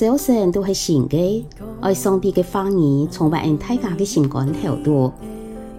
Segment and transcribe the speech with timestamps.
[0.00, 1.46] 早晨都是新的，
[1.82, 5.12] 爱上帝的话语充满大家的心肝头度，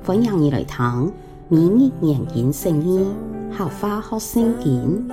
[0.05, 1.11] 欢迎你来听
[1.49, 3.03] 每日研经圣经，
[3.51, 5.09] 合法学圣经。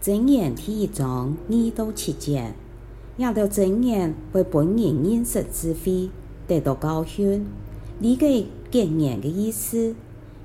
[0.00, 2.54] 箴言第一章二到七节，
[3.16, 6.08] 亚到箴言为本人认识智慧，
[6.46, 7.44] 得到教训，
[7.98, 9.96] 理解箴言的意思。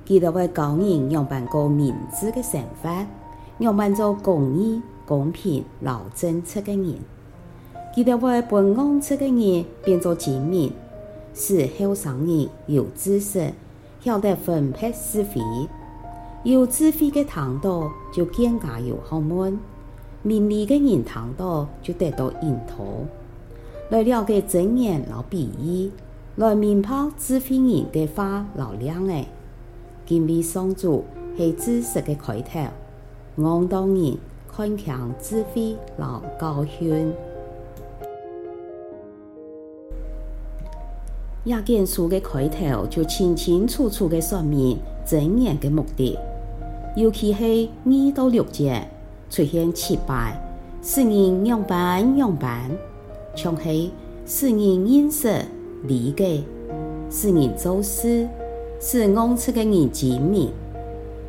[0.03, 3.05] 记得为教人用办个明智的想法，
[3.59, 6.95] 用办做公义、公平、老正直的人。
[7.93, 10.71] 记得为本安直的人变做精明，
[11.33, 13.53] 使后生人有知识，
[14.01, 15.39] 晓得分配是非。
[16.43, 19.57] 有智慧的谈道就更加有学问，
[20.21, 22.75] 明理的人谈道就得到引导。
[23.89, 25.89] 来了解箴言老比喻，
[26.35, 29.27] 来明白智慧人的话老亮诶。
[30.05, 31.05] 敬畏上主
[31.37, 32.59] 是知识的开头，
[33.35, 37.11] 我当然看强智慧老教训。
[41.43, 46.17] 这件书的开头就清清楚楚的说明箴言的目的，
[46.95, 48.81] 尤其是二到六节
[49.29, 50.35] 出现七摆，
[50.81, 52.71] 使人样板样板，
[53.35, 53.89] 像是
[54.25, 55.45] 使人认识
[55.83, 56.41] 理解，
[57.11, 58.27] 使人做事。
[58.77, 60.51] 是安直的人精明，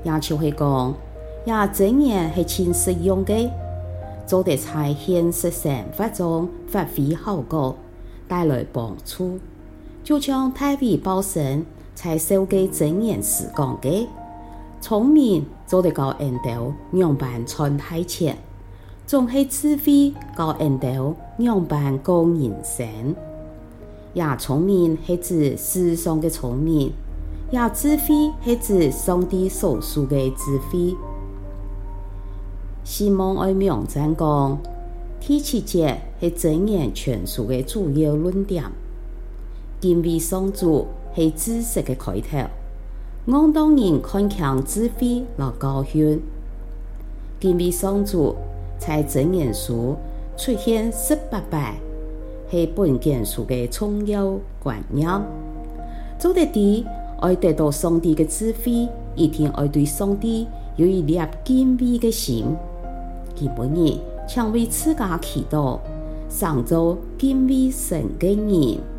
[0.03, 0.95] 也就是讲，
[1.47, 3.49] 也箴言是挺实用的，
[4.27, 7.77] 做得在现实生活中发挥效果，
[8.27, 9.39] 带来帮助。
[10.03, 14.09] 就像大卫包神在手机箴言时讲的，
[14.81, 18.37] 聪明做得到引导，样板穿太前，
[19.07, 23.15] 总是智慧教引导，样板讲人生。
[24.15, 26.93] 也聪明是指世上的聪明。
[27.53, 30.97] 也智慧是指上帝所赐的智慧。
[32.87, 34.59] 希望爱明赞讲，
[35.19, 38.63] 第七节是箴言全书的主要论点。
[39.81, 42.49] 敬畏上主是知识的开头，
[43.25, 46.23] 我当然看强智慧来教训。
[47.41, 48.37] 敬畏上主
[48.79, 49.97] 在箴言书
[50.37, 51.75] 出现十八摆，
[52.53, 55.11] 是本卷书的重要观念。
[56.21, 56.87] 做得对。
[57.19, 60.47] 爱得到上帝的智慧，一定爱对上帝
[60.77, 62.55] 有一颗敬畏的心。
[63.37, 65.79] 今日请为自家祈祷，
[66.29, 68.96] 上周敬畏神的人。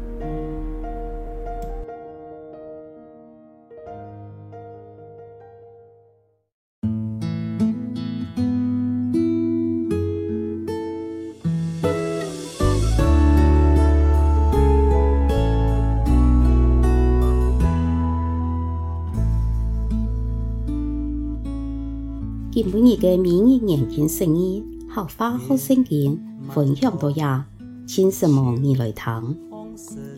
[22.69, 26.19] 今日嘅每日研经圣经，合法学圣经
[26.49, 27.45] 分享到呀，
[27.87, 29.37] 请什么你来听。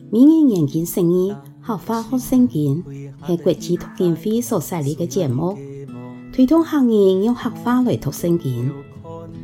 [0.10, 2.84] 每日研经圣经，合法学圣经
[3.28, 5.56] 系国际读经会所设立嘅节目，
[6.34, 8.72] 推动行业用合法来读圣经，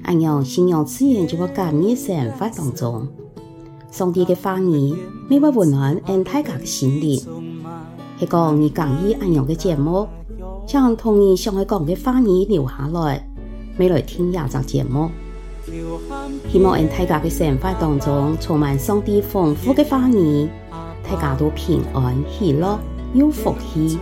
[0.01, 3.07] 按样信仰自然就会加入生活当中。
[3.91, 4.95] 上帝嘅话语，
[5.29, 7.19] 每晚温暖俺大家嘅心灵，
[8.19, 10.07] 系讲你讲意按样嘅节目。
[10.66, 13.24] 将童年上海讲嘅话语留下来，
[13.78, 15.09] 未来听亚集节目。
[16.52, 20.48] 希望喺大家嘅生活当中充满上帝丰富嘅话语，
[21.03, 22.80] 大家都平安喜乐
[23.14, 24.00] 有福气。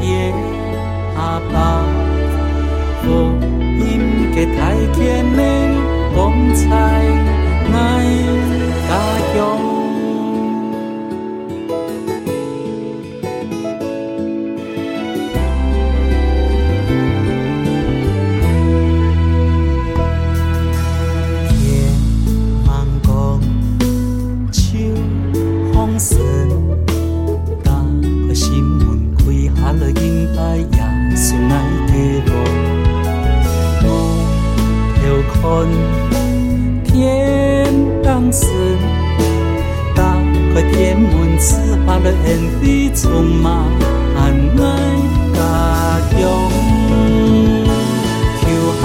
[0.00, 0.32] 天
[40.62, 41.56] 天门，赐
[41.86, 43.64] 把了恩典，充满
[44.16, 44.20] 爱
[45.34, 45.38] 家
[46.10, 46.18] 乡。
[48.40, 48.44] 求
[48.80, 48.82] 喊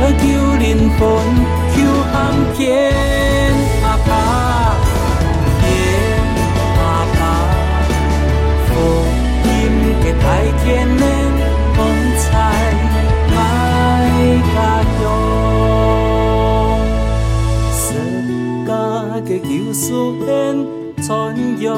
[0.00, 0.24] 来求
[0.56, 0.98] 灵魂，
[1.74, 1.76] 求
[2.10, 2.16] 安
[2.56, 2.58] 天
[3.84, 4.10] 阿爸，
[5.60, 5.62] 天
[6.78, 6.80] 阿
[7.18, 7.20] 爸，
[8.66, 8.68] 福
[9.44, 9.48] 音
[10.02, 10.24] 的太
[10.64, 10.64] 天
[10.96, 11.04] 的
[11.74, 11.78] 风
[12.16, 12.24] 采，
[13.36, 13.38] 爱
[14.54, 14.56] 加
[15.02, 15.04] 油，
[17.70, 17.78] 神
[18.66, 18.68] 家
[19.28, 19.84] 的救赎
[20.26, 20.28] 恩
[21.02, 21.08] 传
[21.60, 21.68] 扬，